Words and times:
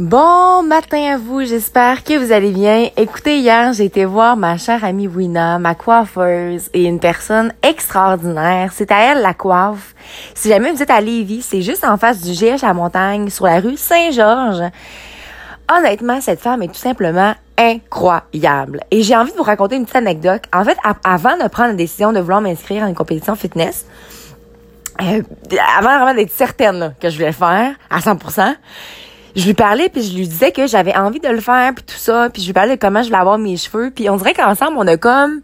Bon 0.00 0.62
matin 0.62 1.12
à 1.12 1.18
vous, 1.18 1.44
j'espère 1.44 2.04
que 2.04 2.16
vous 2.16 2.32
allez 2.32 2.52
bien. 2.52 2.88
Écoutez, 2.96 3.36
hier, 3.36 3.74
j'ai 3.74 3.84
été 3.84 4.06
voir 4.06 4.34
ma 4.34 4.56
chère 4.56 4.82
amie 4.82 5.06
Wina, 5.06 5.58
ma 5.58 5.74
coiffeuse, 5.74 6.70
et 6.72 6.86
une 6.86 6.98
personne 6.98 7.52
extraordinaire. 7.62 8.70
C'est 8.72 8.90
à 8.92 9.12
elle 9.12 9.20
la 9.20 9.34
coiffe. 9.34 9.94
Si 10.34 10.48
jamais 10.48 10.72
vous 10.72 10.82
êtes 10.82 10.88
à 10.88 11.02
Lévis, 11.02 11.42
c'est 11.42 11.60
juste 11.60 11.84
en 11.84 11.98
face 11.98 12.22
du 12.22 12.32
GH 12.32 12.64
à 12.64 12.72
Montagne, 12.72 13.28
sur 13.28 13.44
la 13.44 13.60
rue 13.60 13.76
Saint-Georges. 13.76 14.70
Honnêtement, 15.70 16.22
cette 16.22 16.40
femme 16.40 16.62
est 16.62 16.68
tout 16.68 16.80
simplement 16.80 17.34
incroyable. 17.58 18.80
Et 18.90 19.02
j'ai 19.02 19.14
envie 19.14 19.32
de 19.32 19.36
vous 19.36 19.42
raconter 19.42 19.76
une 19.76 19.82
petite 19.82 19.96
anecdote. 19.96 20.44
En 20.54 20.64
fait, 20.64 20.78
avant 21.04 21.36
de 21.36 21.46
prendre 21.48 21.72
la 21.72 21.74
décision 21.74 22.14
de 22.14 22.20
vouloir 22.20 22.40
m'inscrire 22.40 22.84
à 22.84 22.88
une 22.88 22.94
compétition 22.94 23.34
fitness, 23.36 23.84
euh, 25.02 25.20
avant 25.76 25.98
vraiment 25.98 26.14
d'être 26.14 26.32
certaine 26.32 26.94
que 26.98 27.10
je 27.10 27.16
voulais 27.16 27.26
le 27.26 27.32
faire 27.34 27.74
à 27.90 27.98
100%, 28.00 28.54
je 29.36 29.46
lui 29.46 29.54
parlais 29.54 29.88
puis 29.88 30.02
je 30.02 30.16
lui 30.16 30.26
disais 30.26 30.52
que 30.52 30.66
j'avais 30.66 30.96
envie 30.96 31.20
de 31.20 31.28
le 31.28 31.40
faire 31.40 31.72
puis 31.74 31.84
tout 31.84 31.96
ça 31.96 32.28
puis 32.30 32.42
je 32.42 32.46
lui 32.46 32.52
parlais 32.52 32.76
de 32.76 32.80
comment 32.80 33.02
je 33.02 33.08
voulais 33.08 33.20
avoir 33.20 33.38
mes 33.38 33.56
cheveux 33.56 33.90
puis 33.94 34.08
on 34.10 34.16
dirait 34.16 34.34
qu'ensemble 34.34 34.76
on 34.76 34.86
a 34.86 34.96
comme 34.96 35.40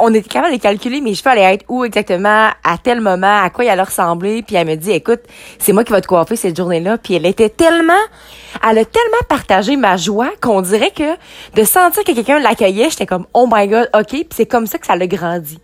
on 0.00 0.14
était 0.14 0.28
capable 0.28 0.54
de 0.54 0.60
calculer 0.60 1.00
mes 1.00 1.14
cheveux 1.14 1.30
allaient 1.30 1.54
être 1.54 1.64
où 1.68 1.84
exactement 1.84 2.50
à 2.62 2.78
tel 2.82 3.00
moment 3.00 3.42
à 3.42 3.50
quoi 3.50 3.64
ils 3.64 3.68
allaient 3.68 3.82
ressembler 3.82 4.42
puis 4.42 4.56
elle 4.56 4.66
me 4.66 4.74
dit 4.76 4.92
écoute 4.92 5.20
c'est 5.58 5.72
moi 5.72 5.84
qui 5.84 5.92
vais 5.92 6.00
te 6.00 6.06
coiffer 6.06 6.36
cette 6.36 6.56
journée-là 6.56 6.98
puis 6.98 7.14
elle 7.14 7.26
était 7.26 7.48
tellement 7.48 7.92
elle 8.62 8.78
a 8.78 8.84
tellement 8.84 9.22
partagé 9.28 9.76
ma 9.76 9.96
joie 9.96 10.30
qu'on 10.40 10.60
dirait 10.62 10.90
que 10.90 11.16
de 11.54 11.64
sentir 11.64 12.04
que 12.04 12.12
quelqu'un 12.12 12.38
l'accueillait 12.38 12.90
j'étais 12.90 13.06
comme 13.06 13.26
oh 13.34 13.48
my 13.50 13.68
god 13.68 13.88
ok 13.94 14.08
puis 14.08 14.26
c'est 14.30 14.46
comme 14.46 14.66
ça 14.66 14.78
que 14.78 14.86
ça 14.86 14.96
l'a 14.96 15.06
grandi. 15.06 15.58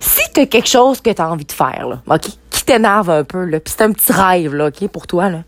Si 0.00 0.20
t'as 0.34 0.46
quelque 0.46 0.68
chose 0.68 1.00
que 1.00 1.10
t'as 1.10 1.28
envie 1.28 1.46
de 1.46 1.52
faire 1.52 1.86
là 1.88 2.14
ok 2.14 2.28
qui 2.50 2.64
t'énerve 2.64 3.10
un 3.10 3.24
peu 3.24 3.44
là 3.44 3.60
puis 3.60 3.74
c'est 3.76 3.84
un 3.84 3.92
petit 3.92 4.12
rêve 4.12 4.54
là 4.54 4.66
ok 4.68 4.88
pour 4.88 5.06
toi 5.06 5.28
là 5.28 5.38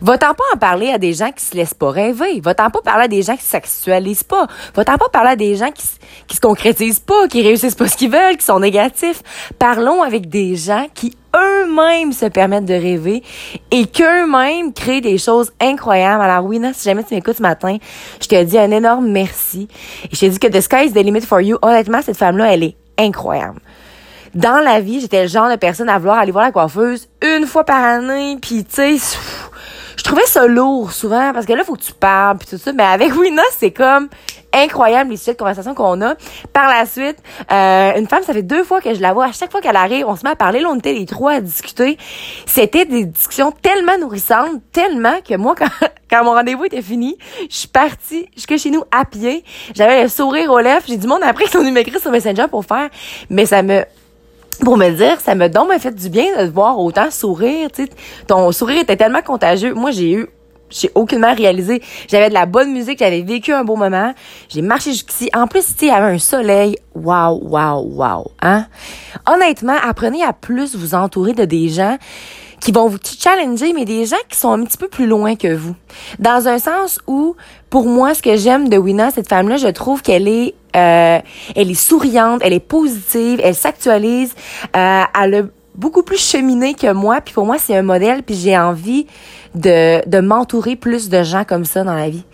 Va-t'en 0.00 0.34
pas 0.34 0.44
en 0.54 0.58
parler 0.58 0.90
à 0.90 0.98
des 0.98 1.12
gens 1.12 1.30
qui 1.30 1.44
se 1.44 1.54
laissent 1.54 1.74
pas 1.74 1.90
rêver. 1.90 2.40
Va-t'en 2.40 2.70
pas 2.70 2.80
parler 2.82 3.04
à 3.04 3.08
des 3.08 3.22
gens 3.22 3.36
qui 3.36 3.44
s'actualisent 3.44 4.24
pas. 4.24 4.46
Va-t'en 4.74 4.96
pas 4.96 5.08
parler 5.08 5.30
à 5.30 5.36
des 5.36 5.54
gens 5.56 5.70
qui, 5.70 5.86
qui 6.26 6.36
se 6.36 6.40
concrétisent 6.40 7.00
pas, 7.00 7.28
qui 7.28 7.42
réussissent 7.42 7.74
pas 7.74 7.88
ce 7.88 7.96
qu'ils 7.96 8.10
veulent, 8.10 8.36
qui 8.36 8.44
sont 8.44 8.60
négatifs. 8.60 9.22
Parlons 9.58 10.02
avec 10.02 10.28
des 10.28 10.56
gens 10.56 10.86
qui 10.94 11.16
eux-mêmes 11.34 12.12
se 12.12 12.26
permettent 12.26 12.64
de 12.64 12.74
rêver 12.74 13.22
et 13.70 13.86
qu'eux-mêmes 13.86 14.72
créent 14.72 15.00
des 15.00 15.18
choses 15.18 15.52
incroyables. 15.60 16.22
Alors 16.22 16.44
oui, 16.44 16.60
si 16.72 16.84
jamais 16.84 17.04
tu 17.04 17.14
m'écoutes 17.14 17.36
ce 17.36 17.42
matin, 17.42 17.76
je 18.20 18.26
te 18.26 18.42
dis 18.42 18.58
un 18.58 18.70
énorme 18.70 19.08
merci. 19.08 19.68
Et 20.04 20.14
je 20.14 20.20
te 20.20 20.26
dis 20.26 20.38
que 20.38 20.48
The 20.48 20.60
Sky 20.60 20.86
is 20.86 20.92
the 20.92 21.04
limit 21.04 21.22
for 21.22 21.40
you. 21.40 21.58
Honnêtement, 21.62 22.00
cette 22.02 22.16
femme-là, 22.16 22.52
elle 22.52 22.64
est 22.64 22.76
incroyable 22.98 23.60
dans 24.34 24.60
la 24.60 24.80
vie, 24.80 25.00
j'étais 25.00 25.22
le 25.22 25.28
genre 25.28 25.50
de 25.50 25.56
personne 25.56 25.88
à 25.88 25.98
vouloir 25.98 26.18
aller 26.18 26.30
voir 26.30 26.44
la 26.44 26.52
coiffeuse 26.52 27.08
une 27.22 27.46
fois 27.46 27.64
par 27.64 27.82
année, 27.82 28.36
puis 28.40 28.64
tu 28.64 28.98
sais, 28.98 29.16
je 29.96 30.02
trouvais 30.02 30.26
ça 30.26 30.46
lourd 30.46 30.92
souvent 30.92 31.32
parce 31.32 31.46
que 31.46 31.52
là, 31.52 31.64
faut 31.64 31.74
que 31.74 31.82
tu 31.82 31.92
parles 31.92 32.38
puis 32.38 32.48
tout 32.48 32.58
ça. 32.58 32.72
Mais 32.72 32.82
avec 32.82 33.14
Wina, 33.16 33.42
c'est 33.56 33.70
comme 33.70 34.08
incroyable 34.52 35.10
les 35.10 35.16
sujets 35.16 35.32
de 35.32 35.38
conversation 35.38 35.74
qu'on 35.74 36.00
a. 36.02 36.14
Par 36.52 36.68
la 36.68 36.86
suite, 36.86 37.18
euh, 37.52 37.92
une 37.96 38.06
femme, 38.06 38.22
ça 38.22 38.32
fait 38.32 38.42
deux 38.42 38.64
fois 38.64 38.80
que 38.80 38.94
je 38.94 39.00
la 39.00 39.12
vois. 39.12 39.26
À 39.26 39.32
chaque 39.32 39.50
fois 39.50 39.60
qu'elle 39.60 39.76
arrive, 39.76 40.06
on 40.06 40.16
se 40.16 40.24
met 40.24 40.30
à 40.30 40.36
parler. 40.36 40.60
Là, 40.60 40.68
on 40.70 40.76
était 40.76 40.92
les 40.92 41.06
trois 41.06 41.32
à 41.32 41.40
discuter. 41.40 41.98
C'était 42.46 42.84
des 42.84 43.04
discussions 43.04 43.52
tellement 43.52 43.98
nourrissantes, 43.98 44.60
tellement 44.72 45.18
que 45.26 45.36
moi, 45.36 45.54
quand, 45.58 45.68
quand 46.10 46.24
mon 46.24 46.32
rendez-vous 46.32 46.64
était 46.64 46.82
fini, 46.82 47.16
je 47.50 47.56
suis 47.56 47.68
partie 47.68 48.28
jusque 48.34 48.56
chez 48.56 48.70
nous 48.70 48.84
à 48.90 49.04
pied. 49.04 49.44
J'avais 49.74 50.02
le 50.02 50.08
sourire 50.08 50.50
aux 50.50 50.60
lèvres. 50.60 50.84
J'ai 50.86 50.96
du 50.96 51.06
monde 51.06 51.22
après 51.22 51.44
qui 51.44 51.50
sont 51.50 51.60
venus 51.60 51.72
m'écrire 51.72 52.00
sur 52.00 52.10
Messenger 52.10 52.46
pour 52.50 52.64
faire. 52.64 52.88
Mais 53.30 53.46
ça 53.46 53.62
me 53.62 53.84
pour 54.60 54.76
me 54.76 54.90
dire, 54.90 55.20
ça 55.20 55.34
me 55.34 55.48
donne 55.48 55.78
fait 55.78 55.94
du 55.94 56.08
bien 56.08 56.24
de 56.36 56.46
te 56.46 56.52
voir 56.52 56.78
autant 56.78 57.10
sourire, 57.10 57.70
tu 57.72 57.84
sais. 57.84 57.90
Ton 58.26 58.52
sourire 58.52 58.80
était 58.80 58.96
tellement 58.96 59.22
contagieux. 59.22 59.74
Moi, 59.74 59.90
j'ai 59.90 60.12
eu 60.12 60.26
j'ai 60.68 60.90
aucunement 60.94 61.34
réalisé. 61.34 61.82
J'avais 62.08 62.28
de 62.28 62.34
la 62.34 62.46
bonne 62.46 62.72
musique, 62.72 62.98
j'avais 62.98 63.22
vécu 63.22 63.52
un 63.52 63.64
beau 63.64 63.76
moment. 63.76 64.12
J'ai 64.48 64.62
marché 64.62 64.92
jusqu'ici. 64.92 65.30
En 65.34 65.46
plus, 65.46 65.64
il 65.80 65.88
y 65.88 65.90
avait 65.90 66.14
un 66.14 66.18
soleil. 66.18 66.76
Wow, 66.94 67.40
wow, 67.42 67.82
wow. 67.82 68.30
Hein? 68.42 68.66
Honnêtement, 69.30 69.76
apprenez 69.82 70.24
à 70.24 70.32
plus 70.32 70.74
vous 70.74 70.94
entourer 70.94 71.34
de 71.34 71.44
des 71.44 71.68
gens 71.68 71.98
qui 72.66 72.72
vont 72.72 72.88
vous 72.88 72.98
challenger, 73.00 73.72
mais 73.72 73.84
des 73.84 74.06
gens 74.06 74.16
qui 74.28 74.36
sont 74.36 74.50
un 74.50 74.64
petit 74.64 74.76
peu 74.76 74.88
plus 74.88 75.06
loin 75.06 75.36
que 75.36 75.54
vous. 75.54 75.76
Dans 76.18 76.48
un 76.48 76.58
sens 76.58 76.98
où, 77.06 77.36
pour 77.70 77.86
moi, 77.86 78.12
ce 78.12 78.22
que 78.22 78.36
j'aime 78.36 78.68
de 78.68 78.76
Wina, 78.76 79.12
cette 79.12 79.28
femme-là, 79.28 79.56
je 79.56 79.68
trouve 79.68 80.02
qu'elle 80.02 80.26
est 80.26 80.56
euh, 80.74 81.20
elle 81.54 81.70
est 81.70 81.74
souriante, 81.74 82.40
elle 82.44 82.52
est 82.52 82.58
positive, 82.58 83.40
elle 83.40 83.54
s'actualise, 83.54 84.34
euh, 84.74 85.02
elle 85.16 85.48
beaucoup 85.76 86.02
plus 86.02 86.18
cheminé 86.18 86.74
que 86.74 86.92
moi, 86.92 87.20
puis 87.20 87.34
pour 87.34 87.46
moi 87.46 87.56
c'est 87.58 87.76
un 87.76 87.82
modèle, 87.82 88.22
puis 88.22 88.34
j'ai 88.34 88.56
envie 88.56 89.06
de, 89.54 90.06
de 90.08 90.20
m'entourer 90.20 90.76
plus 90.76 91.08
de 91.08 91.22
gens 91.22 91.44
comme 91.44 91.64
ça 91.64 91.84
dans 91.84 91.94
la 91.94 92.08
vie. 92.08 92.24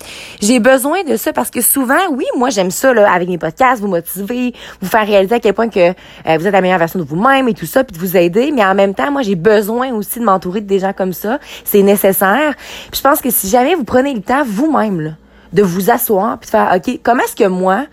J'ai 0.40 0.60
besoin 0.60 1.04
de 1.04 1.16
ça 1.16 1.32
parce 1.32 1.50
que 1.50 1.60
souvent, 1.60 2.08
oui, 2.10 2.24
moi 2.36 2.50
j'aime 2.50 2.70
ça 2.70 2.92
là, 2.92 3.10
avec 3.10 3.28
mes 3.28 3.38
podcasts, 3.38 3.80
vous 3.80 3.88
motiver, 3.88 4.52
vous 4.80 4.88
faire 4.88 5.06
réaliser 5.06 5.36
à 5.36 5.40
quel 5.40 5.54
point 5.54 5.68
que 5.68 5.90
euh, 5.90 6.38
vous 6.38 6.46
êtes 6.46 6.52
la 6.52 6.60
meilleure 6.60 6.78
version 6.78 6.98
de 6.98 7.04
vous-même 7.04 7.48
et 7.48 7.54
tout 7.54 7.66
ça, 7.66 7.84
puis 7.84 7.94
de 7.94 8.00
vous 8.00 8.16
aider, 8.16 8.50
mais 8.52 8.64
en 8.64 8.74
même 8.74 8.94
temps, 8.94 9.10
moi 9.10 9.22
j'ai 9.22 9.36
besoin 9.36 9.92
aussi 9.92 10.18
de 10.18 10.24
m'entourer 10.24 10.60
de 10.60 10.66
des 10.66 10.78
gens 10.78 10.92
comme 10.92 11.12
ça, 11.12 11.38
c'est 11.64 11.82
nécessaire. 11.82 12.54
Puis 12.90 12.98
je 12.98 13.02
pense 13.02 13.20
que 13.20 13.30
si 13.30 13.48
jamais 13.48 13.74
vous 13.74 13.84
prenez 13.84 14.14
le 14.14 14.22
temps 14.22 14.42
vous-même 14.44 15.16
de 15.52 15.62
vous 15.62 15.90
asseoir 15.90 16.38
puis 16.38 16.46
de 16.46 16.50
faire 16.50 16.72
OK, 16.74 17.00
comment 17.02 17.22
est-ce 17.22 17.36
que 17.36 17.48
moi 17.48 17.86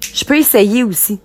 je 0.00 0.24
peux 0.24 0.36
essayer 0.36 0.84
aussi 0.84 1.18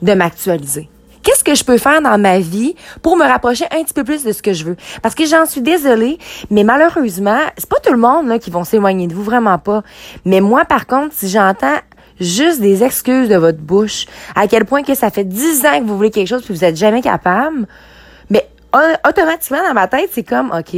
de 0.00 0.14
m'actualiser? 0.14 0.88
Qu'est-ce 1.22 1.44
que 1.44 1.54
je 1.54 1.64
peux 1.64 1.78
faire 1.78 2.02
dans 2.02 2.18
ma 2.18 2.40
vie 2.40 2.74
pour 3.00 3.16
me 3.16 3.24
rapprocher 3.24 3.64
un 3.70 3.82
petit 3.84 3.94
peu 3.94 4.04
plus 4.04 4.24
de 4.24 4.32
ce 4.32 4.42
que 4.42 4.52
je 4.52 4.64
veux? 4.64 4.76
Parce 5.02 5.14
que 5.14 5.24
j'en 5.24 5.46
suis 5.46 5.60
désolée, 5.60 6.18
mais 6.50 6.64
malheureusement, 6.64 7.38
c'est 7.56 7.68
pas 7.68 7.78
tout 7.80 7.92
le 7.92 7.98
monde 7.98 8.26
là, 8.26 8.38
qui 8.38 8.50
vont 8.50 8.64
s'éloigner 8.64 9.06
de 9.06 9.14
vous, 9.14 9.22
vraiment 9.22 9.58
pas. 9.58 9.82
Mais 10.24 10.40
moi, 10.40 10.64
par 10.64 10.86
contre, 10.86 11.14
si 11.14 11.28
j'entends 11.28 11.78
juste 12.20 12.60
des 12.60 12.82
excuses 12.84 13.28
de 13.28 13.36
votre 13.36 13.58
bouche, 13.58 14.06
à 14.34 14.46
quel 14.48 14.64
point 14.64 14.82
que 14.82 14.94
ça 14.94 15.10
fait 15.10 15.24
dix 15.24 15.64
ans 15.64 15.78
que 15.80 15.84
vous 15.84 15.96
voulez 15.96 16.10
quelque 16.10 16.28
chose 16.28 16.42
puis 16.42 16.54
vous 16.54 16.64
êtes 16.64 16.76
jamais 16.76 17.02
capable, 17.02 17.66
mais 18.28 18.48
automatiquement 19.08 19.62
dans 19.66 19.74
ma 19.74 19.86
tête, 19.88 20.10
c'est 20.12 20.22
comme, 20.22 20.50
OK, 20.50 20.76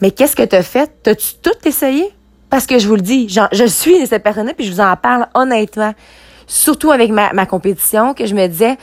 mais 0.00 0.10
qu'est-ce 0.10 0.36
que 0.36 0.42
t'as 0.42 0.62
fait? 0.62 0.90
T'as-tu 1.02 1.34
tout 1.42 1.56
essayé? 1.64 2.10
Parce 2.50 2.66
que 2.66 2.78
je 2.78 2.86
vous 2.86 2.96
le 2.96 3.00
dis, 3.00 3.28
je 3.28 3.66
suis 3.66 4.06
cette 4.06 4.22
personne-là, 4.22 4.54
puis 4.54 4.66
je 4.66 4.72
vous 4.72 4.80
en 4.80 4.94
parle 4.96 5.26
honnêtement. 5.34 5.94
Surtout 6.46 6.92
avec 6.92 7.10
ma, 7.10 7.32
ma 7.32 7.46
compétition, 7.46 8.14
que 8.14 8.26
je 8.26 8.34
me 8.34 8.46
disais, 8.46 8.76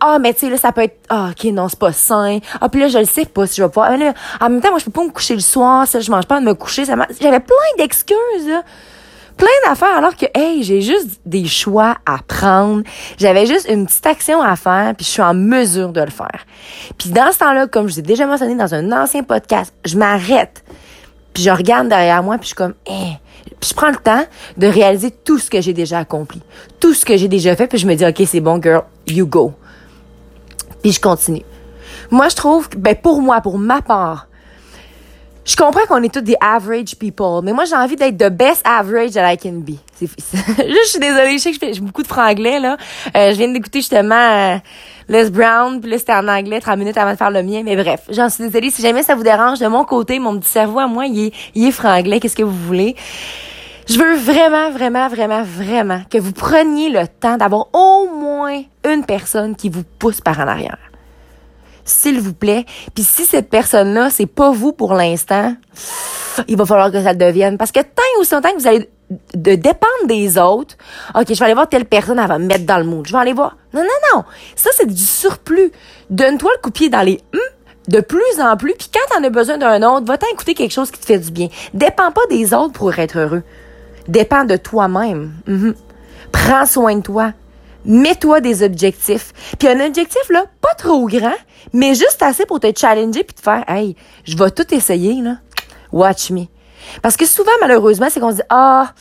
ah, 0.00 0.14
oh, 0.14 0.18
mais 0.20 0.34
tu 0.34 0.40
sais, 0.40 0.50
là, 0.50 0.56
ça 0.56 0.72
peut 0.72 0.82
être, 0.82 0.98
ah, 1.08 1.30
ok, 1.30 1.44
non, 1.52 1.68
c'est 1.68 1.78
pas 1.78 1.92
sain. 1.92 2.38
Ah, 2.60 2.68
puis 2.68 2.80
là, 2.80 2.88
je 2.88 2.98
le 2.98 3.04
sais 3.04 3.24
pas 3.24 3.46
si 3.46 3.56
je 3.56 3.62
vais 3.62 3.68
pouvoir. 3.68 3.90
en 3.90 4.48
même 4.48 4.60
temps, 4.60 4.70
moi, 4.70 4.78
je 4.78 4.84
peux 4.84 4.90
pas 4.90 5.04
me 5.04 5.10
coucher 5.10 5.34
le 5.34 5.40
soir, 5.40 5.86
ça, 5.86 6.00
je 6.00 6.10
mange 6.10 6.26
pas 6.26 6.40
de 6.40 6.44
me 6.44 6.54
coucher. 6.54 6.84
Ça 6.84 6.94
J'avais 7.20 7.40
plein 7.40 7.56
d'excuses, 7.78 8.46
là 8.46 8.62
plein 9.36 9.46
d'affaires 9.68 9.96
alors 9.96 10.16
que 10.16 10.26
hey, 10.34 10.64
j'ai 10.64 10.82
juste 10.82 11.20
des 11.24 11.46
choix 11.46 11.96
à 12.04 12.18
prendre. 12.26 12.82
J'avais 13.18 13.46
juste 13.46 13.68
une 13.70 13.86
petite 13.86 14.04
action 14.04 14.42
à 14.42 14.56
faire 14.56 14.94
puis 14.96 15.06
je 15.06 15.10
suis 15.12 15.22
en 15.22 15.32
mesure 15.32 15.92
de 15.92 16.00
le 16.00 16.10
faire. 16.10 16.44
Puis 16.98 17.10
dans 17.10 17.30
ce 17.30 17.38
temps-là, 17.38 17.68
comme 17.68 17.86
je 17.86 17.94
vous 17.94 17.98
ai 18.00 18.02
déjà 18.02 18.26
mentionné 18.26 18.56
dans 18.56 18.74
un 18.74 18.90
ancien 18.90 19.22
podcast, 19.22 19.72
je 19.84 19.96
m'arrête 19.96 20.64
puis 21.38 21.44
je 21.44 21.50
regarde 21.50 21.86
derrière 21.86 22.20
moi, 22.24 22.36
puis 22.36 22.42
je 22.42 22.46
suis 22.48 22.56
comme, 22.56 22.74
eh. 22.88 23.12
Je 23.62 23.74
prends 23.74 23.90
le 23.90 23.96
temps 23.96 24.24
de 24.56 24.66
réaliser 24.66 25.10
tout 25.10 25.38
ce 25.38 25.50
que 25.50 25.60
j'ai 25.60 25.72
déjà 25.72 25.98
accompli, 25.98 26.40
tout 26.80 26.94
ce 26.94 27.04
que 27.04 27.16
j'ai 27.16 27.28
déjà 27.28 27.56
fait, 27.56 27.66
puis 27.66 27.78
je 27.78 27.86
me 27.86 27.94
dis, 27.94 28.06
OK, 28.06 28.22
c'est 28.26 28.40
bon, 28.40 28.60
girl, 28.60 28.82
you 29.06 29.26
go. 29.26 29.52
Puis 30.82 30.92
je 30.92 31.00
continue. 31.00 31.44
Moi, 32.10 32.28
je 32.28 32.36
trouve 32.36 32.68
ben, 32.76 32.94
pour 32.94 33.20
moi, 33.20 33.40
pour 33.40 33.58
ma 33.58 33.82
part, 33.82 34.28
je 35.44 35.56
comprends 35.56 35.86
qu'on 35.88 36.02
est 36.02 36.12
tous 36.12 36.20
des 36.20 36.36
average 36.40 36.96
people, 36.96 37.40
mais 37.42 37.52
moi, 37.52 37.64
j'ai 37.64 37.74
envie 37.74 37.96
d'être 37.96 38.18
the 38.18 38.30
best 38.30 38.60
average 38.66 39.12
that 39.12 39.32
I 39.32 39.36
can 39.36 39.60
be. 39.60 39.76
je 40.06 40.88
suis 40.88 40.98
désolée, 40.98 41.38
je 41.38 41.42
sais 41.42 41.50
que 41.52 41.66
je 41.66 41.74
fais 41.74 41.80
beaucoup 41.80 42.02
de 42.02 42.08
franglais, 42.08 42.60
là. 42.60 42.76
Euh, 43.16 43.32
je 43.32 43.36
viens 43.36 43.48
d'écouter 43.48 43.80
justement 43.80 44.14
euh, 44.14 44.56
Les 45.08 45.30
Brown, 45.30 45.80
puis 45.80 45.90
là, 45.90 45.98
c'était 45.98 46.14
en 46.14 46.28
anglais, 46.28 46.60
30 46.60 46.78
minutes 46.78 46.96
avant 46.96 47.12
de 47.12 47.16
faire 47.16 47.30
le 47.30 47.42
mien. 47.42 47.62
Mais 47.64 47.76
bref, 47.76 48.02
j'en 48.10 48.28
suis 48.28 48.44
désolée. 48.44 48.70
Si 48.70 48.82
jamais 48.82 49.02
ça 49.02 49.14
vous 49.14 49.22
dérange, 49.22 49.58
de 49.58 49.66
mon 49.66 49.84
côté, 49.84 50.18
mon 50.18 50.38
petit 50.38 50.48
cerveau 50.50 50.78
à 50.78 50.86
moi, 50.86 51.06
il 51.06 51.32
est, 51.54 51.70
franglais. 51.70 52.20
Qu'est-ce 52.20 52.36
que 52.36 52.42
vous 52.42 52.66
voulez? 52.66 52.96
Je 53.88 53.98
veux 53.98 54.16
vraiment, 54.16 54.70
vraiment, 54.70 55.08
vraiment, 55.08 55.42
vraiment 55.42 56.02
que 56.10 56.18
vous 56.18 56.32
preniez 56.32 56.90
le 56.90 57.08
temps 57.08 57.38
d'avoir 57.38 57.68
au 57.72 58.08
moins 58.14 58.62
une 58.86 59.04
personne 59.04 59.56
qui 59.56 59.70
vous 59.70 59.82
pousse 59.98 60.20
par 60.20 60.38
en 60.40 60.46
arrière 60.46 60.78
s'il 61.88 62.20
vous 62.20 62.34
plaît. 62.34 62.64
Puis 62.94 63.02
si 63.02 63.24
cette 63.24 63.48
personne-là, 63.48 64.10
c'est 64.10 64.26
pas 64.26 64.50
vous 64.50 64.72
pour 64.72 64.92
l'instant, 64.92 65.54
il 66.46 66.56
va 66.56 66.66
falloir 66.66 66.92
que 66.92 67.02
ça 67.02 67.12
le 67.12 67.18
devienne. 67.18 67.56
Parce 67.56 67.72
que 67.72 67.80
tant 67.80 68.02
ou 68.18 68.20
aussi 68.20 68.34
longtemps 68.34 68.50
que 68.52 68.58
vous 68.58 68.66
allez 68.66 68.88
de 69.34 69.54
dépendre 69.54 70.06
des 70.06 70.38
autres, 70.38 70.76
OK, 71.14 71.26
je 71.28 71.34
vais 71.34 71.44
aller 71.44 71.54
voir 71.54 71.68
telle 71.68 71.86
personne, 71.86 72.18
elle 72.18 72.28
va 72.28 72.38
me 72.38 72.46
mettre 72.46 72.66
dans 72.66 72.78
le 72.78 72.84
mood. 72.84 73.06
Je 73.06 73.12
vais 73.12 73.18
aller 73.18 73.32
voir. 73.32 73.56
Non, 73.72 73.82
non, 73.82 74.16
non. 74.16 74.24
Ça, 74.54 74.70
c'est 74.74 74.86
du 74.86 75.02
surplus. 75.02 75.72
Donne-toi 76.10 76.50
le 76.56 76.62
coup 76.62 76.70
pied 76.70 76.88
dans 76.88 77.02
les 77.02 77.20
hum 77.32 77.40
de 77.88 78.00
plus 78.00 78.40
en 78.40 78.56
plus. 78.56 78.74
Puis 78.74 78.90
quand 78.92 79.14
t'en 79.14 79.24
as 79.24 79.30
besoin 79.30 79.58
d'un 79.58 79.82
autre, 79.82 80.06
va-t'en 80.06 80.26
écouter 80.32 80.54
quelque 80.54 80.72
chose 80.72 80.90
qui 80.90 81.00
te 81.00 81.06
fait 81.06 81.18
du 81.18 81.30
bien. 81.30 81.48
Dépends 81.74 82.12
pas 82.12 82.26
des 82.30 82.54
autres 82.54 82.74
pour 82.74 82.96
être 82.98 83.18
heureux. 83.18 83.42
Dépends 84.06 84.44
de 84.44 84.56
toi-même. 84.56 85.32
Mhm. 85.46 85.74
Prends 86.30 86.66
soin 86.66 86.96
de 86.96 87.02
toi. 87.02 87.32
Mets-toi 87.84 88.40
des 88.40 88.62
objectifs. 88.62 89.32
Puis 89.58 89.68
un 89.68 89.84
objectif, 89.86 90.28
là, 90.30 90.44
pas 90.60 90.74
trop 90.74 91.06
grand, 91.06 91.36
mais 91.72 91.94
juste 91.94 92.22
assez 92.22 92.44
pour 92.44 92.60
te 92.60 92.70
challenger 92.76 93.24
puis 93.24 93.34
te 93.34 93.40
faire, 93.40 93.64
hey, 93.68 93.96
je 94.24 94.36
vais 94.36 94.50
tout 94.50 94.74
essayer, 94.74 95.22
là. 95.22 95.36
Watch 95.92 96.30
me. 96.30 96.46
Parce 97.02 97.16
que 97.16 97.26
souvent, 97.26 97.52
malheureusement, 97.60 98.08
c'est 98.10 98.20
qu'on 98.20 98.30
se 98.30 98.36
dit, 98.36 98.42
ah, 98.50 98.92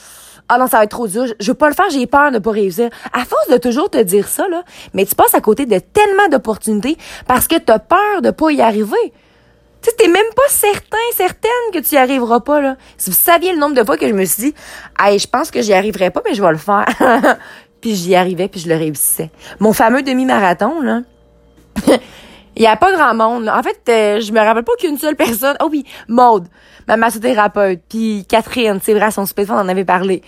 ah 0.50 0.57
non, 0.57 0.68
ça 0.68 0.77
va 0.77 0.83
être 0.83 0.91
trop 0.91 1.07
dur, 1.07 1.25
je 1.39 1.47
veux 1.51 1.57
pas 1.57 1.68
le 1.68 1.75
faire, 1.75 1.89
j'ai 1.89 2.07
peur 2.07 2.31
de 2.31 2.39
pas 2.39 2.51
réussir. 2.51 2.89
À 3.13 3.25
force 3.25 3.50
de 3.50 3.57
toujours 3.57 3.89
te 3.89 4.01
dire 4.01 4.27
ça, 4.27 4.45
mais 4.94 5.06
tu 5.06 5.15
passes 5.15 5.33
à 5.33 5.41
côté 5.41 5.65
de 5.65 5.79
tellement 5.79 6.27
d'opportunités 6.29 6.97
parce 7.27 7.47
que 7.47 7.57
t'as 7.57 7.79
peur 7.79 8.21
de 8.21 8.31
pas 8.31 8.51
y 8.51 8.62
arriver. 8.62 8.95
Tu 9.81 9.89
sais, 9.89 9.95
t'es 9.95 10.07
même 10.07 10.25
pas 10.35 10.50
certain, 10.50 10.97
certaine 11.15 11.51
que 11.74 11.79
tu 11.79 11.95
y 11.95 11.97
arriveras 11.97 12.39
pas. 12.39 12.75
Si 12.97 13.09
vous 13.09 13.15
saviez 13.15 13.51
le 13.53 13.59
nombre 13.59 13.75
de 13.75 13.83
fois 13.83 13.97
que 13.97 14.07
je 14.07 14.13
me 14.13 14.25
suis 14.25 14.44
dit, 14.44 14.56
hey, 15.00 15.19
je 15.19 15.27
pense 15.27 15.51
que 15.51 15.62
j'y 15.62 15.74
arriverai 15.74 16.09
pas, 16.09 16.21
mais 16.25 16.33
je 16.33 16.41
vais 16.41 16.51
le 16.51 16.57
faire. 16.57 16.85
puis 17.81 17.95
j'y 17.95 18.15
arrivais, 18.15 18.47
puis 18.47 18.59
je 18.59 18.69
le 18.69 18.75
réussissais. 18.75 19.29
Mon 19.59 19.74
fameux 19.74 20.01
demi-marathon, 20.01 20.81
là. 20.81 21.01
Il 22.57 22.63
y 22.63 22.68
a 22.68 22.75
pas 22.75 22.92
grand 22.92 23.13
monde. 23.13 23.50
En 23.50 23.62
fait, 23.62 23.80
euh, 23.88 24.19
je 24.19 24.31
me 24.31 24.39
rappelle 24.39 24.63
pas 24.63 24.75
qu'une 24.80 24.98
seule 24.98 25.15
personne. 25.15 25.56
Oh 25.62 25.68
oui, 25.71 25.86
Maude, 26.07 26.48
ma 26.88 26.98
massothérapeute, 26.98 27.81
puis 27.88 28.25
Catherine, 28.27 28.80
c'est 28.81 28.95
vrai, 28.95 29.12
son 29.12 29.27
super 29.27 29.45
on 29.51 29.59
en 29.59 29.69
avait 29.69 29.86
parlé, 29.86 30.24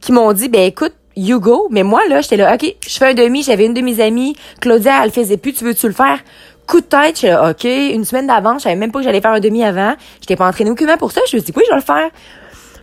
qui 0.00 0.10
m'ont 0.10 0.32
dit, 0.32 0.48
ben 0.48 0.62
écoute, 0.62 0.94
you 1.14 1.38
go. 1.38 1.68
Mais 1.70 1.84
moi, 1.84 2.00
là, 2.08 2.20
j'étais 2.20 2.36
là, 2.36 2.52
OK, 2.52 2.74
je 2.84 2.98
fais 2.98 3.10
un 3.10 3.14
demi, 3.14 3.44
j'avais 3.44 3.64
une 3.64 3.74
de 3.74 3.80
mes 3.80 4.00
amies, 4.00 4.34
Claudia, 4.60 4.98
elle 4.98 5.06
le 5.06 5.12
faisait 5.12 5.36
plus, 5.36 5.52
tu 5.52 5.62
veux-tu 5.62 5.86
le 5.86 5.94
faire? 5.94 6.18
Coup 6.66 6.80
de 6.80 6.86
tête, 6.86 7.14
j'étais 7.14 7.28
là, 7.28 7.50
OK, 7.50 7.62
une 7.62 8.04
semaine 8.04 8.26
d'avance, 8.26 8.58
je 8.58 8.64
savais 8.64 8.74
même 8.74 8.90
pas 8.90 8.98
que 8.98 9.04
j'allais 9.04 9.20
faire 9.20 9.30
un 9.30 9.40
demi 9.40 9.62
avant. 9.64 9.94
J'étais 10.20 10.34
pas 10.34 10.48
entraînée 10.48 10.70
aucunement 10.70 10.96
pour 10.96 11.12
ça. 11.12 11.20
Je 11.30 11.36
me 11.36 11.42
suis 11.42 11.52
dit, 11.52 11.56
oui, 11.56 11.62
je 11.64 11.70
vais 11.70 11.80
le 11.80 11.84
faire. 11.84 12.10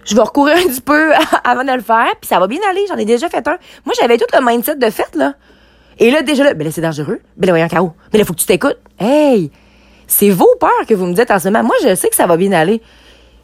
Je 0.06 0.16
vais 0.16 0.22
recourir 0.22 0.56
un 0.66 0.70
petit 0.70 0.80
peu 0.80 1.12
avant 1.44 1.66
de 1.66 1.74
le 1.74 1.82
faire, 1.82 2.14
puis 2.22 2.30
ça 2.30 2.40
va 2.40 2.48
bien 2.48 2.62
aller. 2.70 2.86
J'en 2.88 2.96
ai 2.96 3.06
déjà 3.06 3.28
fait 3.28 3.46
un. 3.46 3.58
Moi, 3.84 3.94
j'avais 4.00 4.18
tout 4.18 4.26
le 4.34 4.40
mindset 4.44 4.78
de 4.78 4.90
fait, 4.90 5.14
là. 5.16 5.34
Et 6.00 6.12
là, 6.12 6.22
déjà 6.22 6.44
là, 6.44 6.54
ben 6.54 6.66
là, 6.66 6.72
c'est 6.72 6.82
dangereux. 6.82 7.20
Ben 7.38 7.48
là, 7.48 7.54
voyons, 7.54 7.68
Caro. 7.68 7.94
Ben 8.12 8.20
là, 8.20 8.26
faut 8.26 8.34
que 8.34 8.40
tu 8.40 8.46
t'écoutes. 8.46 8.80
Hey! 9.00 9.52
C'est 10.08 10.30
vos 10.30 10.54
peurs 10.60 10.86
que 10.88 10.94
vous 10.94 11.06
me 11.06 11.14
dites 11.14 11.32
en 11.32 11.40
ce 11.40 11.50
moment. 11.50 11.64
Moi, 11.64 11.76
je 11.84 11.96
sais 11.96 12.10
que 12.10 12.16
ça 12.16 12.28
va 12.28 12.38
bien 12.38 12.52
aller. 12.52 12.82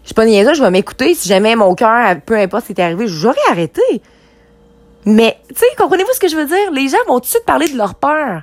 Je 0.03 0.07
suis 0.07 0.15
pas 0.15 0.25
niaiseuse, 0.25 0.57
je 0.57 0.63
vais 0.63 0.71
m'écouter. 0.71 1.13
Si 1.13 1.29
jamais 1.29 1.55
mon 1.55 1.75
cœur, 1.75 2.17
peu 2.25 2.35
importe 2.35 2.67
ce 2.67 2.73
qui 2.73 2.81
est 2.81 2.83
arrivé, 2.83 3.05
j'aurais 3.07 3.37
arrêté. 3.49 3.81
Mais, 5.05 5.37
tu 5.49 5.55
sais, 5.55 5.65
comprenez-vous 5.77 6.13
ce 6.13 6.19
que 6.19 6.27
je 6.27 6.35
veux 6.35 6.45
dire? 6.45 6.71
Les 6.71 6.87
gens 6.87 6.97
vont 7.07 7.15
tout 7.15 7.21
de 7.21 7.25
suite 7.27 7.45
parler 7.45 7.67
de 7.67 7.77
leur 7.77 7.95
peur 7.95 8.41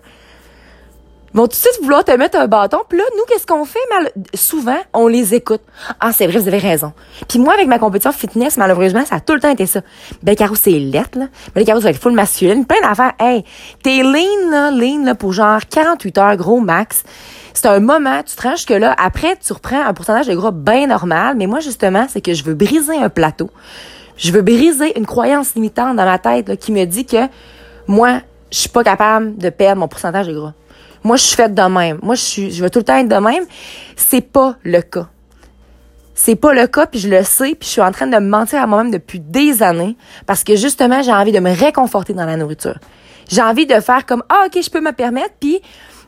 vont 1.34 1.44
tout 1.44 1.50
de 1.50 1.54
suite 1.54 1.78
vouloir 1.82 2.04
te 2.04 2.12
mettre 2.12 2.38
un 2.38 2.46
bâton? 2.46 2.78
Puis 2.88 2.98
là, 2.98 3.04
nous, 3.16 3.24
qu'est-ce 3.28 3.46
qu'on 3.46 3.64
fait? 3.64 3.78
Mal... 3.90 4.10
Souvent, 4.34 4.78
on 4.92 5.06
les 5.06 5.34
écoute. 5.34 5.60
Ah, 6.00 6.12
c'est 6.12 6.26
vrai, 6.26 6.38
vous 6.38 6.48
avez 6.48 6.58
raison. 6.58 6.92
Puis 7.28 7.38
moi, 7.38 7.54
avec 7.54 7.68
ma 7.68 7.78
compétition 7.78 8.12
fitness, 8.12 8.56
malheureusement, 8.56 9.04
ça 9.04 9.16
a 9.16 9.20
tout 9.20 9.34
le 9.34 9.40
temps 9.40 9.50
été 9.50 9.66
ça. 9.66 9.80
Ben, 10.22 10.34
Caro, 10.34 10.54
c'est 10.54 10.70
lettre, 10.70 11.18
là. 11.18 11.26
Ben, 11.54 11.64
Caro, 11.64 11.80
ça 11.80 11.84
va 11.84 11.90
être 11.90 12.00
full 12.00 12.12
masculine. 12.12 12.66
Plein 12.66 12.80
d'affaires. 12.82 13.12
Hey, 13.18 13.44
t'es 13.82 14.02
lean, 14.02 14.50
là, 14.50 14.70
lean, 14.70 15.04
là, 15.04 15.14
pour 15.14 15.32
genre 15.32 15.60
48 15.68 16.18
heures, 16.18 16.36
gros 16.36 16.60
max. 16.60 17.04
C'est 17.54 17.66
un 17.66 17.80
moment, 17.80 18.22
tu 18.22 18.36
te 18.36 18.42
rends 18.42 18.54
que 18.66 18.74
là. 18.74 18.94
Après, 18.98 19.36
tu 19.36 19.52
reprends 19.52 19.84
un 19.84 19.92
pourcentage 19.92 20.28
de 20.28 20.34
gras 20.34 20.52
bien 20.52 20.86
normal. 20.86 21.34
Mais 21.36 21.46
moi, 21.46 21.60
justement, 21.60 22.06
c'est 22.08 22.20
que 22.20 22.34
je 22.34 22.44
veux 22.44 22.54
briser 22.54 22.96
un 22.96 23.08
plateau. 23.08 23.50
Je 24.16 24.32
veux 24.32 24.42
briser 24.42 24.98
une 24.98 25.06
croyance 25.06 25.54
limitante 25.54 25.96
dans 25.96 26.04
ma 26.04 26.18
tête, 26.18 26.48
là, 26.48 26.56
qui 26.56 26.72
me 26.72 26.84
dit 26.84 27.04
que 27.04 27.28
moi, 27.86 28.20
je 28.50 28.58
suis 28.58 28.68
pas 28.68 28.84
capable 28.84 29.36
de 29.36 29.50
perdre 29.50 29.80
mon 29.80 29.88
pourcentage 29.88 30.26
de 30.26 30.34
gras. 30.34 30.52
Moi, 31.04 31.16
je 31.16 31.22
suis 31.22 31.36
faite 31.36 31.54
de 31.54 31.62
même. 31.62 31.98
Moi, 32.02 32.14
je 32.14 32.22
suis, 32.22 32.50
je 32.50 32.62
veux 32.62 32.70
tout 32.70 32.80
le 32.80 32.84
temps 32.84 32.96
être 32.96 33.08
de 33.08 33.16
même. 33.16 33.44
C'est 33.96 34.20
pas 34.20 34.56
le 34.64 34.80
cas. 34.82 35.08
C'est 36.14 36.34
pas 36.34 36.52
le 36.52 36.66
cas, 36.66 36.86
puis 36.86 36.98
je 36.98 37.08
le 37.08 37.22
sais, 37.22 37.54
puis 37.54 37.66
je 37.68 37.68
suis 37.68 37.80
en 37.80 37.92
train 37.92 38.08
de 38.08 38.16
me 38.16 38.28
mentir 38.28 38.60
à 38.60 38.66
moi-même 38.66 38.90
depuis 38.90 39.20
des 39.20 39.62
années 39.62 39.96
parce 40.26 40.42
que 40.42 40.56
justement, 40.56 41.00
j'ai 41.00 41.12
envie 41.12 41.30
de 41.30 41.38
me 41.38 41.54
réconforter 41.54 42.12
dans 42.12 42.24
la 42.24 42.36
nourriture. 42.36 42.76
J'ai 43.28 43.40
envie 43.40 43.66
de 43.66 43.78
faire 43.78 44.04
comme 44.04 44.24
ah 44.28 44.46
ok, 44.46 44.60
je 44.60 44.68
peux 44.68 44.80
me 44.80 44.92
permettre, 44.92 45.34
puis 45.38 45.60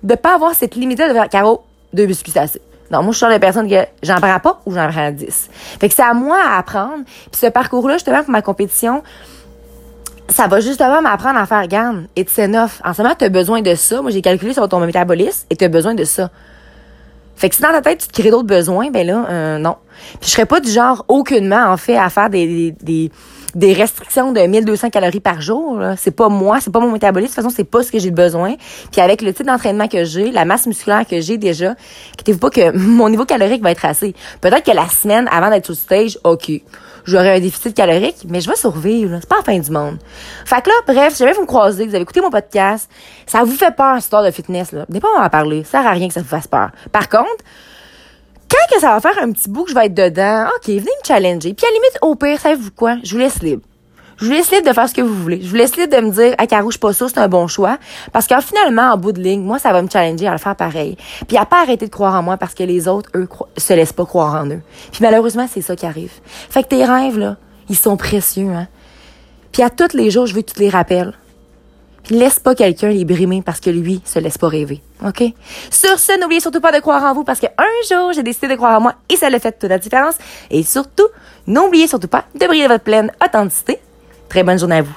de 0.03 0.15
pas 0.17 0.35
avoir 0.35 0.55
cette 0.55 0.75
limite 0.75 0.99
de 0.99 1.13
faire 1.13 1.29
Caro, 1.29 1.63
deux 1.93 2.07
biscuits 2.07 2.37
assez. 2.37 2.61
Non, 2.91 3.03
moi, 3.05 3.13
je 3.13 3.19
suis 3.19 3.27
la 3.29 3.39
personne 3.39 3.71
que 3.71 3.87
j'en 4.03 4.17
prends 4.17 4.41
pas 4.41 4.61
ou 4.67 4.75
j'en 4.75 4.89
prends 4.89 5.13
dix. 5.13 5.49
Fait 5.79 5.89
que 5.89 5.95
c'est 5.95 6.03
à 6.03 6.13
moi 6.13 6.39
à 6.45 6.59
apprendre. 6.59 7.05
Puis 7.31 7.41
ce 7.41 7.47
parcours-là, 7.47 7.95
justement, 7.95 8.23
pour 8.23 8.33
ma 8.33 8.43
compétition, 8.43 9.05
ça 10.31 10.47
va 10.47 10.61
justement 10.61 11.03
m'apprendre 11.03 11.39
à 11.39 11.47
faire 11.47 11.67
gamme. 11.67 12.07
It's 12.17 12.39
enough. 12.39 12.81
En 12.85 12.95
ce 12.95 13.03
moment, 13.03 13.15
tu 13.19 13.25
as 13.25 13.29
besoin 13.29 13.63
de 13.63 13.75
ça. 13.75 14.01
Moi, 14.01 14.11
j'ai 14.11 14.23
calculé 14.23 14.53
sur 14.53 14.69
ton 14.69 14.81
métabolisme 14.81 15.47
et 15.51 15.57
tu 15.57 15.65
as 15.65 15.69
besoin 15.69 15.95
de 15.95 16.05
ça. 16.05 16.31
Fait 17.37 17.49
que 17.49 17.55
si 17.55 17.63
dans 17.63 17.73
ta 17.73 17.81
tête, 17.81 18.01
tu 18.01 18.09
te 18.09 18.21
crées 18.21 18.31
d'autres 18.31 18.47
besoins, 18.47 18.91
ben 18.91 19.07
là, 19.07 19.27
euh, 19.31 19.59
non. 19.59 19.77
Puis 20.21 20.29
je 20.29 20.35
serais 20.35 20.47
pas 20.47 20.61
du 20.61 20.71
genre 20.71 21.05
aucunement, 21.09 21.69
en 21.69 21.77
fait, 21.79 21.97
à 21.97 22.11
faire 22.11 22.29
des, 22.29 22.73
des, 22.83 23.11
des 23.55 23.73
restrictions 23.73 24.33
de 24.33 24.41
1200 24.41 24.91
calories 24.91 25.21
par 25.21 25.41
jour. 25.41 25.81
C'est 25.97 26.11
pas 26.11 26.29
moi, 26.29 26.59
c'est 26.61 26.71
pas 26.71 26.81
mon 26.81 26.93
métabolisme. 26.93 27.31
De 27.31 27.35
toute 27.35 27.45
façon, 27.45 27.55
c'est 27.55 27.65
pas 27.65 27.83
ce 27.83 27.91
que 27.91 27.99
j'ai 27.99 28.11
besoin. 28.11 28.57
Puis 28.93 29.01
avec 29.01 29.23
le 29.23 29.33
type 29.33 29.47
d'entraînement 29.47 29.89
que 29.89 30.05
j'ai, 30.05 30.31
la 30.31 30.45
masse 30.45 30.67
musculaire 30.67 31.07
que 31.07 31.21
j'ai 31.21 31.39
déjà, 31.39 31.75
inquiétez-vous 32.13 32.39
pas 32.39 32.51
que 32.51 32.77
mon 32.77 33.09
niveau 33.09 33.25
calorique 33.25 33.63
va 33.63 33.71
être 33.71 33.87
assez. 33.87 34.15
Peut-être 34.43 34.65
que 34.65 34.77
la 34.77 34.89
semaine 34.89 35.27
avant 35.33 35.49
d'être 35.49 35.65
sur 35.65 35.75
stage, 35.75 36.19
OK 36.25 36.51
j'aurai 37.11 37.37
un 37.37 37.41
déficit 37.41 37.75
calorique, 37.75 38.25
mais 38.29 38.41
je 38.41 38.49
vais 38.49 38.57
survivre. 38.57 39.19
C'est 39.21 39.29
pas 39.29 39.39
la 39.39 39.43
fin 39.43 39.59
du 39.59 39.71
monde. 39.71 39.99
Fait 40.45 40.63
que 40.63 40.69
là, 40.69 40.75
bref, 40.87 41.15
si 41.15 41.19
jamais 41.19 41.33
vous 41.33 41.43
me 41.43 41.47
croisez, 41.47 41.87
vous 41.87 41.95
avez 41.95 42.03
écouté 42.03 42.21
mon 42.21 42.31
podcast, 42.31 42.91
ça 43.27 43.45
vous 43.45 43.53
fait 43.53 43.75
peur, 43.75 43.97
cette 43.97 44.05
histoire 44.05 44.25
de 44.25 44.31
fitness, 44.31 44.73
là. 44.73 44.87
N'est 44.89 45.01
pas 45.01 45.09
en 45.19 45.29
parler. 45.29 45.65
Ça 45.65 45.79
sert 45.79 45.87
à 45.87 45.91
rien 45.91 46.09
que 46.09 46.15
ça 46.15 46.21
vous 46.21 46.29
fasse 46.29 46.47
peur. 46.47 46.71
Par 46.93 47.09
contre, 47.09 47.45
quand 48.51 48.75
que 48.75 48.81
ça 48.81 48.99
va 48.99 49.01
faire 49.01 49.23
un 49.23 49.31
petit 49.33 49.49
bout 49.49 49.65
que 49.65 49.71
je 49.71 49.75
vais 49.75 49.87
être 49.87 49.95
dedans, 49.95 50.47
OK, 50.57 50.67
venez 50.67 50.81
me 50.81 51.07
challenger. 51.07 51.55
Puis 51.55 51.67
à 51.67 51.71
la 51.71 51.75
limite, 51.75 51.99
au 52.03 52.15
pire, 52.15 52.41
savez-vous 52.41 52.71
quoi? 52.73 52.97
Je 53.03 53.13
vous 53.13 53.19
laisse 53.19 53.43
libre. 53.43 53.63
Je 54.21 54.27
vous 54.27 54.33
laisse 54.33 54.51
libre 54.51 54.69
de 54.69 54.75
faire 54.75 54.87
ce 54.87 54.93
que 54.93 55.01
vous 55.01 55.15
voulez. 55.15 55.41
Je 55.43 55.49
vous 55.49 55.57
laisse 55.57 55.75
libre 55.77 55.97
de 55.97 56.03
me 56.03 56.11
dire, 56.11 56.35
ah, 56.37 56.47
Caro, 56.47 56.69
je 56.69 56.75
suis 56.75 56.79
pas 56.79 56.93
sûre, 56.93 57.09
c'est 57.09 57.19
un 57.19 57.29
bon 57.29 57.47
choix. 57.47 57.79
Parce 58.13 58.27
que 58.27 58.39
finalement, 58.43 58.93
en 58.93 58.99
bout 58.99 59.13
de 59.13 59.21
ligne, 59.21 59.41
moi, 59.41 59.59
ça 59.59 59.73
va 59.73 59.81
me 59.81 59.89
challenger 59.89 60.27
à 60.29 60.33
le 60.33 60.39
faire 60.39 60.57
pareil. 60.57 60.99
Puis 61.27 61.39
à 61.39 61.47
pas 61.47 61.63
arrêter 61.63 61.87
de 61.87 61.91
croire 61.91 62.15
en 62.15 62.23
moi 62.23 62.37
parce 62.37 62.55
que 62.55 62.63
les 62.63 62.87
autres, 62.87 63.09
eux, 63.15 63.27
se 63.57 63.73
laissent 63.73 63.95
pas 63.95 64.05
croire 64.05 64.35
en 64.35 64.47
eux. 64.51 64.61
Puis 64.93 65.01
malheureusement, 65.01 65.47
c'est 65.51 65.63
ça 65.63 65.75
qui 65.75 65.87
arrive. 65.87 66.13
Fait 66.51 66.63
que 66.63 66.69
tes 66.69 66.85
rêves, 66.85 67.19
là, 67.19 67.37
ils 67.71 67.77
sont 67.77 67.97
précieux, 67.97 68.51
hein. 68.51 68.69
Puis 69.53 69.63
à 69.63 69.71
tous 69.71 69.97
les 69.97 70.11
jours, 70.11 70.27
je 70.27 70.35
veux 70.35 70.43
que 70.43 70.49
tu 70.49 70.55
te 70.55 70.61
les 70.61 70.69
rappelles. 70.69 71.15
Puis 72.05 72.15
laisse 72.15 72.39
pas 72.39 72.55
quelqu'un 72.55 72.91
les 72.91 73.05
brimer 73.05 73.43
parce 73.43 73.59
que 73.59 73.71
lui 73.71 74.03
se 74.05 74.19
laisse 74.19 74.39
pas 74.39 74.49
rêver. 74.49 74.83
OK? 75.05 75.23
Sur 75.71 75.99
ce, 75.99 76.21
n'oubliez 76.21 76.41
surtout 76.41 76.61
pas 76.61 76.73
de 76.73 76.79
croire 76.79 77.03
en 77.05 77.15
vous 77.15 77.25
parce 77.25 77.41
qu'un 77.41 77.49
jour, 77.91 78.13
j'ai 78.13 78.23
décidé 78.23 78.49
de 78.49 78.55
croire 78.55 78.79
en 78.79 78.83
moi 78.83 78.95
et 79.09 79.17
ça 79.17 79.31
le 79.31 79.39
fait 79.39 79.53
toute 79.53 79.71
la 79.71 79.79
différence. 79.79 80.17
Et 80.51 80.63
surtout, 80.63 81.09
n'oubliez 81.47 81.89
surtout 81.89 82.09
pas 82.09 82.25
de 82.35 82.47
briller 82.47 82.69
votre 82.69 82.85
pleine 82.85 83.11
authenticité 83.25 83.81
Très 84.31 84.45
bonne 84.45 84.59
journée 84.59 84.77
à 84.77 84.83
vous. 84.83 84.97